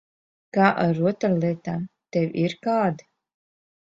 Kā 0.57 0.69
ar 0.83 0.93
rotaļlietām? 0.99 1.83
Tev 2.17 2.33
ir 2.45 2.57
kāda? 2.69 3.07